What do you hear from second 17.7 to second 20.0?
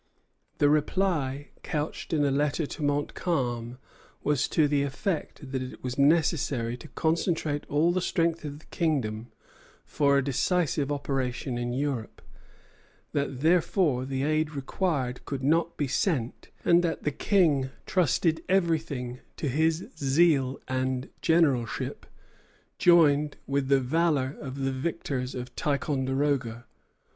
trusted everything to his